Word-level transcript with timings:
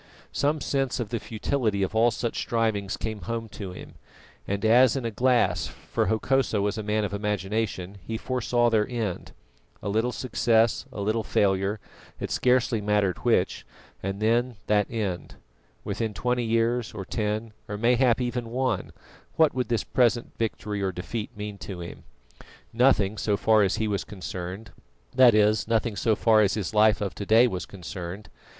Some 0.31 0.61
sense 0.61 0.99
of 0.99 1.09
the 1.09 1.19
futility 1.19 1.83
of 1.83 1.93
all 1.93 2.09
such 2.09 2.35
strivings 2.39 2.97
came 2.97 3.21
home 3.21 3.47
to 3.49 3.71
him, 3.71 3.93
and 4.47 4.65
as 4.65 4.95
in 4.95 5.05
a 5.05 5.11
glass, 5.11 5.67
for 5.67 6.07
Hokosa 6.07 6.59
was 6.59 6.75
a 6.79 6.81
man 6.81 7.03
of 7.05 7.13
imagination, 7.13 7.99
he 8.03 8.17
foresaw 8.17 8.71
their 8.71 8.89
end. 8.89 9.31
A 9.83 9.89
little 9.89 10.11
success, 10.11 10.85
a 10.91 11.01
little 11.01 11.21
failure, 11.23 11.79
it 12.19 12.31
scarcely 12.31 12.81
mattered 12.81 13.19
which, 13.19 13.63
and 14.01 14.19
then 14.19 14.55
that 14.65 14.89
end. 14.89 15.35
Within 15.83 16.15
twenty 16.15 16.45
years, 16.45 16.93
or 16.95 17.05
ten, 17.05 17.53
or 17.69 17.77
mayhap 17.77 18.19
even 18.19 18.49
one, 18.49 18.93
what 19.35 19.53
would 19.53 19.67
this 19.69 19.83
present 19.83 20.35
victory 20.35 20.81
or 20.81 20.91
defeat 20.91 21.37
mean 21.37 21.59
to 21.59 21.79
him? 21.79 22.05
Nothing 22.73 23.19
so 23.19 23.37
far 23.37 23.61
as 23.61 23.75
he 23.75 23.87
was 23.87 24.03
concerned; 24.03 24.71
that 25.13 25.35
is, 25.35 25.67
nothing 25.67 25.95
so 25.95 26.15
far 26.15 26.41
as 26.41 26.55
his 26.55 26.73
life 26.73 27.01
of 27.01 27.13
to 27.13 27.23
day 27.27 27.45
was 27.45 27.67
concerned. 27.67 28.29